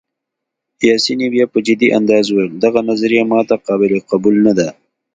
پاسیني 0.79 1.27
بیا 1.33 1.45
په 1.53 1.57
جدي 1.67 1.87
انداز 1.97 2.25
وویل: 2.29 2.51
دغه 2.63 2.79
نظریه 2.89 3.23
ما 3.31 3.39
ته 3.49 3.55
قابل 3.67 3.91
قبول 4.11 4.35
نه 4.45 4.53
ده. 4.57 4.67